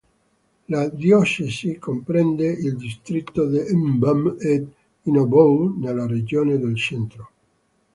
[0.69, 7.29] La diocesi comprende il distretto di Mbam-et-Inoubou, nella regione del Centro.